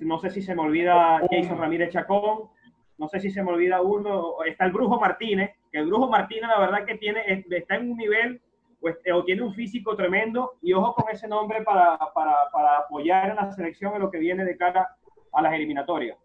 [0.00, 2.53] No sé si se me olvida Jason Ramírez Chacón
[2.98, 6.48] no sé si se me olvida uno, está el Brujo Martínez, que el Brujo Martínez
[6.48, 8.40] la verdad que tiene, es- está en un nivel
[8.80, 12.78] o, este- o tiene un físico tremendo y ojo con ese nombre para, para, para
[12.78, 14.88] apoyar en la selección en lo que viene de cara
[15.32, 16.16] a las eliminatorias.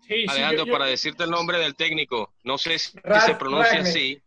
[0.00, 3.34] Sí, sí, Alejandro, yo- yo- para decirte el nombre del técnico, no sé si se
[3.34, 4.22] pronuncia así,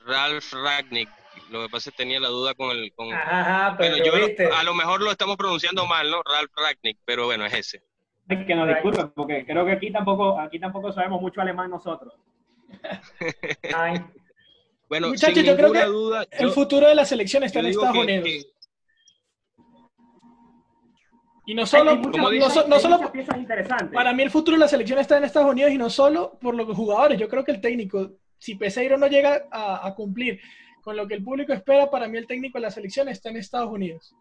[0.00, 1.08] Ralph Ragnick.
[1.50, 2.92] Lo que pasa es que tenía la duda con el...
[2.94, 6.22] Con, Ajá, pero bueno, yo a lo mejor lo estamos pronunciando mal, ¿no?
[6.22, 7.82] Ralph Ragnick, pero bueno, es ese.
[8.28, 12.14] Ay, que nos disculpen, porque creo que aquí tampoco, aquí tampoco sabemos mucho alemán nosotros.
[13.74, 14.00] Ay,
[14.88, 17.92] Bueno, Muchachos, yo creo que duda, el yo- futuro de la selección está en Estados
[17.92, 18.24] que- Unidos.
[18.24, 18.42] que-
[21.48, 23.12] Y no solo, Hay muchas- no, solo
[23.92, 26.56] para mí el futuro de la selección está en Estados Unidos y no solo por
[26.56, 27.18] los jugadores.
[27.20, 30.40] Yo creo que el técnico, si Peseiro no llega a, a cumplir
[30.82, 33.36] con lo que el público espera, para mí el técnico de la selección está en
[33.36, 34.12] Estados Unidos.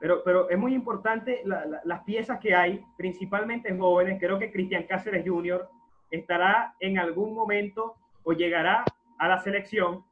[0.00, 4.18] Pero, pero es muy importante la- la- las piezas que hay, principalmente jóvenes.
[4.18, 5.68] Creo que Cristian Cáceres Jr.
[6.10, 8.84] estará en algún momento o llegará
[9.18, 10.02] a la selección.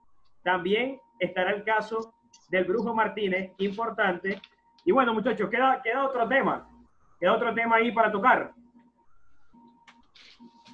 [0.44, 2.12] También estará el caso
[2.50, 4.40] del Brujo Martínez, importante.
[4.84, 6.68] Y bueno, muchachos, queda, queda otro tema.
[7.18, 8.52] Queda otro tema ahí para tocar.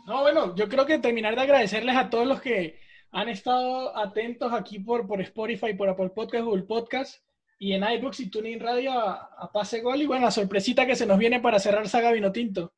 [0.07, 2.79] No, bueno, yo creo que terminar de agradecerles a todos los que
[3.12, 7.24] han estado atentos aquí por, por Spotify, por Apple Podcast, Google Podcast
[7.58, 10.02] y en iBooks y Tuning Radio a, a Pase Gol.
[10.02, 12.72] Y bueno, la sorpresita que se nos viene para cerrar Saga Vinotinto.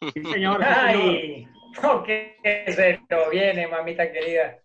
[0.00, 0.24] Sí, señor.
[0.24, 0.64] sí, señor.
[0.64, 1.46] ay,
[1.82, 2.36] no, que
[2.68, 4.58] se viene, mamita querida.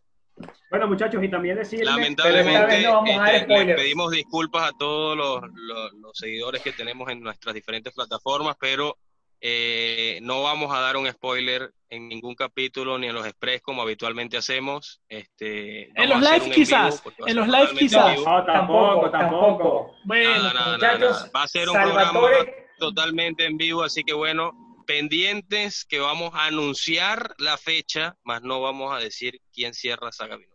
[0.70, 1.88] Bueno, muchachos, y también decirles...
[1.88, 3.82] Lamentablemente, esta vez no vamos a dar este, les spoilers.
[3.82, 8.98] pedimos disculpas a todos los, los- los seguidores que tenemos en nuestras diferentes plataformas, pero
[9.40, 13.82] eh, no vamos a dar un spoiler en ningún capítulo ni en los express como
[13.82, 15.02] habitualmente hacemos.
[15.10, 18.20] Este, En los live quizás, en los live quizás.
[18.24, 19.96] No, tampoco, tampoco.
[20.04, 21.32] Bueno, No, no, no, no, muchachos.
[21.36, 24.52] Va a ser un Salvatore, programa totalmente en vivo, así que bueno,
[24.86, 30.38] pendientes que vamos a anunciar la fecha, más no vamos a decir quién cierra Saga
[30.38, 30.54] Vino.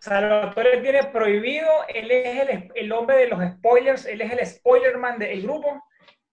[0.00, 5.18] Salvatore tiene prohibido, él es el, el hombre de los spoilers, él es el spoilerman
[5.18, 5.82] del grupo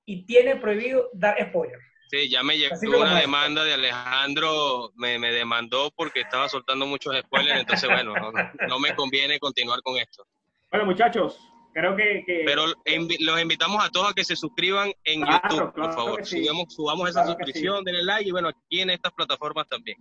[0.05, 1.83] y tiene prohibido dar spoilers.
[2.09, 6.85] Sí, ya me llegó una como- demanda de Alejandro, me, me demandó porque estaba soltando
[6.85, 8.31] muchos spoilers, entonces bueno, no,
[8.67, 10.23] no me conviene continuar con esto.
[10.69, 11.39] Bueno, muchachos,
[11.73, 12.23] creo que...
[12.25, 15.89] que- Pero invi- los invitamos a todos a que se suscriban en Claro, YouTube, claro
[15.89, 16.25] por favor.
[16.25, 16.43] sí.
[16.45, 19.97] Subamos, subamos esa Claro que suscripción, denle like y bueno, aquí en estas plataformas también.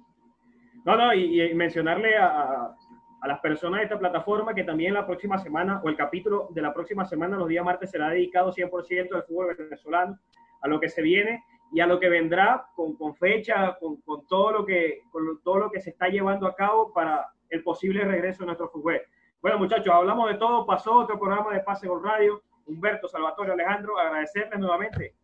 [0.85, 2.77] No, no, y, y mencionarle a, a-
[3.23, 6.61] a las personas de esta plataforma que también la próxima semana o el capítulo de
[6.61, 10.19] la próxima semana, los días martes, será dedicado 100% al fútbol venezolano,
[10.61, 11.43] a lo que se viene
[11.75, 15.39] y a lo que vendrá con, con fecha, con, con todo lo que, con lo-
[15.39, 19.01] todo lo que se está llevando a cabo para el posible regreso de nuestro fútbol.
[19.43, 20.65] Bueno, muchachos, hablamos de todo.
[20.65, 22.43] Pasó otro programa de Pase Gol Radio.
[22.67, 25.15] Humberto, Salvatore, Alejandro, agradecerles nuevamente.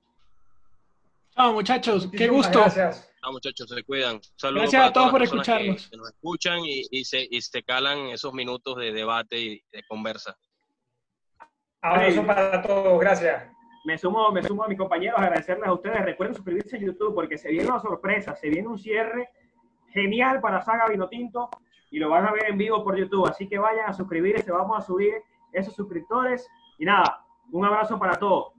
[1.35, 2.09] Chao, muchachos.
[2.11, 2.59] Qué gusto.
[2.61, 3.11] Gracias.
[3.23, 4.21] Chao, muchachos, se cuidan.
[4.37, 5.89] Saludos Gracias a todos por que- escucharnos.
[5.89, 9.83] Que, nos escuchan y, y se, y se calan esos minutos de debate y de
[9.89, 10.37] conversa.
[11.81, 13.01] Abrazo para todos.
[13.01, 13.51] Gracias.
[13.85, 16.05] Me sumo, me sumo a mis compañeros agradecerles a ustedes.
[16.05, 19.31] Recuerden suscribirse a YouTube porque se viene una sorpresa, se viene un cierre
[19.89, 21.49] genial para Saga Vinotinto
[21.91, 23.27] y lo van a ver en vivo por YouTube.
[23.27, 25.15] Así que vayan a suscribirse, vamos a subir
[25.53, 26.49] esos suscriptores.
[26.79, 28.53] Y nada, un abrazo para todos.